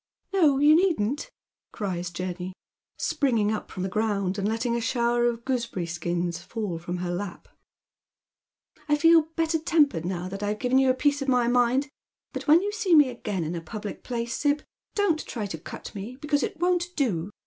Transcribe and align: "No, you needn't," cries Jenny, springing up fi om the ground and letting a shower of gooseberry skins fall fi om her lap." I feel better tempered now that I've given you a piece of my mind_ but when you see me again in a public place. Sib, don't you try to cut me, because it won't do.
"No, 0.33 0.57
you 0.57 0.75
needn't," 0.75 1.29
cries 1.71 2.09
Jenny, 2.09 2.53
springing 2.97 3.51
up 3.51 3.69
fi 3.69 3.75
om 3.77 3.83
the 3.83 3.87
ground 3.89 4.39
and 4.39 4.47
letting 4.47 4.75
a 4.75 4.81
shower 4.81 5.27
of 5.27 5.45
gooseberry 5.45 5.85
skins 5.85 6.39
fall 6.39 6.79
fi 6.79 6.89
om 6.93 6.97
her 6.97 7.11
lap." 7.11 7.47
I 8.89 8.95
feel 8.97 9.27
better 9.35 9.59
tempered 9.59 10.03
now 10.03 10.27
that 10.27 10.41
I've 10.41 10.57
given 10.57 10.79
you 10.79 10.89
a 10.89 10.95
piece 10.95 11.21
of 11.21 11.27
my 11.27 11.45
mind_ 11.45 11.87
but 12.33 12.47
when 12.47 12.63
you 12.63 12.71
see 12.71 12.95
me 12.95 13.09
again 13.09 13.43
in 13.43 13.53
a 13.53 13.61
public 13.61 14.03
place. 14.03 14.33
Sib, 14.35 14.63
don't 14.95 15.21
you 15.21 15.27
try 15.27 15.45
to 15.45 15.59
cut 15.59 15.93
me, 15.93 16.15
because 16.15 16.41
it 16.41 16.57
won't 16.57 16.87
do. 16.95 17.29